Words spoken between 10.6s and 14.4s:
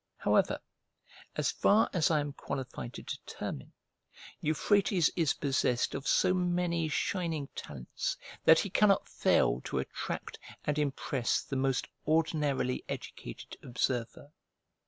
and impress the most ordinarily educated observer.